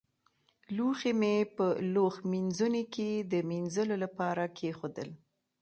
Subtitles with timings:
[0.75, 5.09] لوښي مې په لوښمینځوني کې د مينځلو لپاره کېښودل.